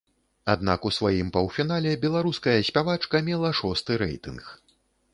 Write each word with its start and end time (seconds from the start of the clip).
Аднак 0.53 0.87
у 0.89 0.91
сваім 0.97 1.29
паўфінале 1.35 1.93
беларуская 2.07 2.57
спявачка 2.73 3.25
мела 3.31 3.55
шосты 3.63 4.03
рэйтынг. 4.07 4.43